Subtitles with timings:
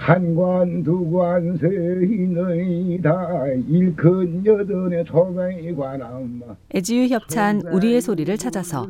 [0.00, 6.40] 한관 두관 세인의다 일큰 여든의 초명이 관함
[6.74, 8.88] 애지유 협찬 우리의 소리를 찾아서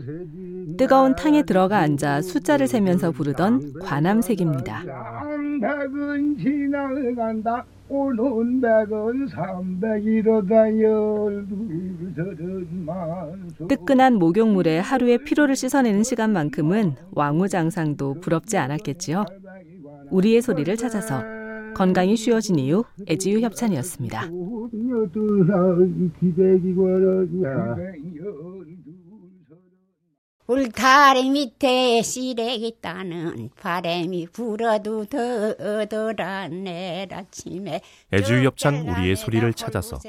[0.79, 4.85] 뜨거운 탕에 들어가 앉아 숫자를 세면서 부르던 관함색입니다.
[5.61, 11.56] 백은 지나간다 오는 백은 삼백이로다 열두서른만
[13.69, 19.24] 뜨끈한 목욕물에 하루의 피로를 씻어내는 시간만큼은 왕우장상도 부럽지 않았겠지요.
[20.11, 21.23] 우리의 소리를 찾아서
[21.74, 24.28] 건강이 쉬워진 이유 애지유 협찬이었습니다.
[30.50, 37.80] 울타리 밑에 시래기 따는 바람이 불어도 더더란 내일 아침에
[38.12, 40.00] 애주협찬 우리의 소리를 찾아서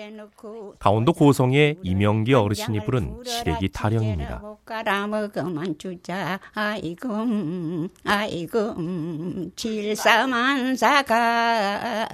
[0.80, 4.41] 강원도 고성의 이명기 어르신이 부른 시래기 타령입니다.
[4.66, 12.08] 깔아먹으면 주자 아이고 음, 아이고 음, 질사만 사가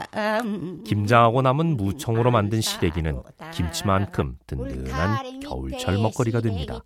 [0.83, 3.21] 김장하고 남은 무청으로 만든 시래기는
[3.53, 6.83] 김치만큼 든든한 겨울철 먹거리가 됩니다.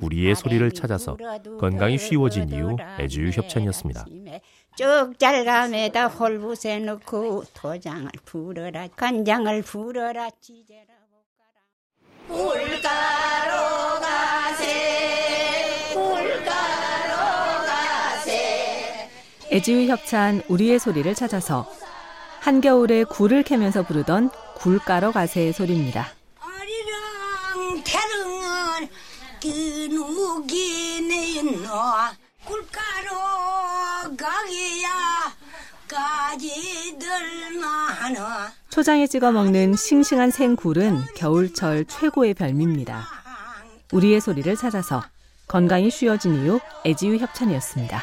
[0.00, 1.16] 우리의 소리를 찾아서
[1.58, 4.04] 건강이 쉬워진 이유 애주유 협찬이었습니다.
[4.76, 10.94] 쭉 잘감에다 홀붓에 넣고 도장을 불어라 간장을 불어라 지제라
[12.28, 19.10] 볶아라 가세 울가로 가세
[19.50, 21.68] 애지유 협찬 우리의 소리를 찾아서
[22.40, 26.06] 한겨울에 굴을 캐면서 부르던 굴 까러 가세의 소리입니다.
[26.40, 28.88] 어리랑 태릉은
[29.40, 31.68] 기누기네 있노
[32.44, 34.88] 굴가로 가기야
[35.86, 37.68] 가지들만
[38.70, 43.06] 초장에 찍어 먹는 싱싱한 생굴은 겨울철 최고의 별미입니다.
[43.92, 45.02] 우리의 소리를 찾아서
[45.46, 48.02] 건강이 쉬워진 이유 애지유 협찬이었습니다.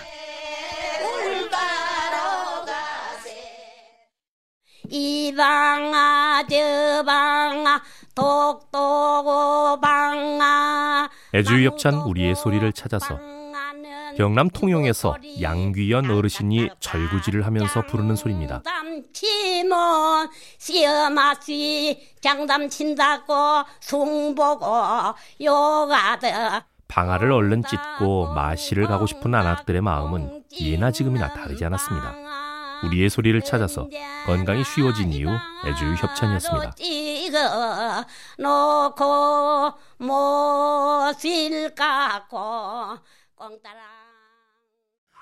[4.89, 7.81] 이방아 저방아
[8.15, 10.94] 독도고 방아
[11.35, 13.19] 애주유 협찬 우리의 소리를 찾아서
[14.15, 18.61] 경남 통영에서 양귀연 어르신이 절구지를 하면서 부르는 소리입니다.
[18.63, 23.33] 담치면 시어마시 장담 친다고
[23.81, 24.65] 숭보고
[25.41, 26.27] 요가드
[26.87, 32.24] 방아를 얼른 찢고 마시를 가고 싶은 아낙들의 마음은 예나 지금이나 다르지 않았습니다.
[32.85, 33.87] 우리의 소리를 찾아서
[34.25, 35.27] 건강이 쉬워진 이유
[35.65, 36.75] 애주유 협찬이었습니다.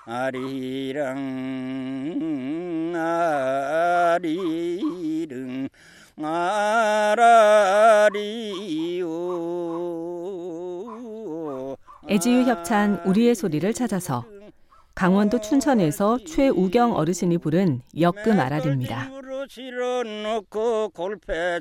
[0.06, 1.16] 아리랑
[4.14, 5.68] 아리릉
[6.22, 7.76] 아라리오
[12.10, 14.24] 애지유 협찬 우리의 소리를 찾아서
[14.94, 19.10] 강원도 춘천에서 최우경 어르신이 부른 역금 아랄입니다.
[20.92, 21.60] 골패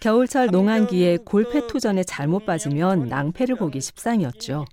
[0.00, 4.64] 겨울철 농한기에 골패토전에 잘못 빠지면 낭패를 보기 십상이었죠.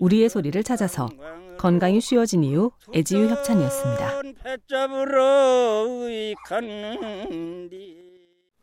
[0.00, 1.08] 우리의 소리를 찾아서
[1.56, 4.22] 건강이 쉬워진 이유 애지유 협찬이었습니다.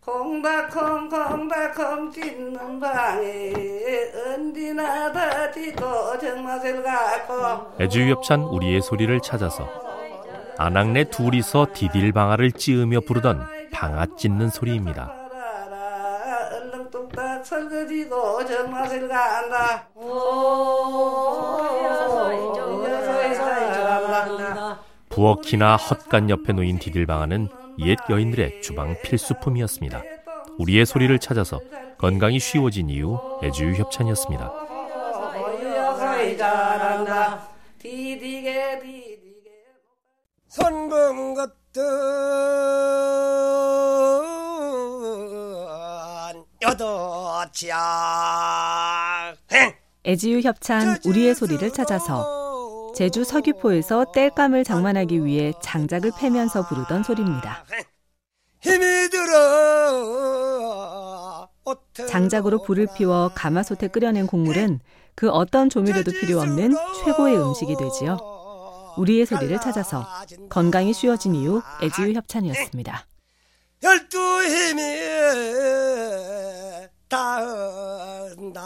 [0.05, 3.53] 콩닥콩 콩닥콩 찢는 방에
[4.27, 9.67] 언디나 다디고 정맛을 갖고 애주유 협찬 우리의 소리를 찾아서
[10.57, 15.13] 아낙네 둘이서 디딜방아를 찌으며 부르던 방아 찢는 소리입니다.
[18.45, 19.87] 정맛을 간다
[25.09, 30.03] 부엌이나 헛간 옆에 놓인 디딜방아는 옛 여인들의 주방 필수품이었습니다.
[30.59, 31.59] 우리의 소리를 찾아서
[31.97, 34.51] 건강이 쉬워진 이유 애주유 협찬이었습니다.
[40.47, 41.83] 손금 같은
[46.61, 47.75] 여도치야
[50.05, 52.42] 애지유 협찬 우리의 소리를 찾아서
[52.95, 57.65] 제주 서귀포에서 땔감을 장만하기 위해 장작을 패면서 부르던 소리입니다.
[58.61, 60.43] 힘이 들어
[62.07, 64.79] 장작으로 불을 피워 가마솥에 끓여낸 국물은
[65.15, 66.73] 그 어떤 조미료도 필요 없는
[67.03, 68.17] 최고의 음식이 되지요.
[68.97, 70.05] 우리의 소리를 찾아서
[70.49, 73.07] 건강이 쉬워진 이유 애지유 협찬이었습니다.
[73.81, 74.83] 열두 힘이
[77.09, 78.61] 닿는다